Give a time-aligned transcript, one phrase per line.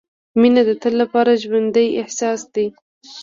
[0.39, 2.67] •مینه د تل لپاره ژوندی احساس دی.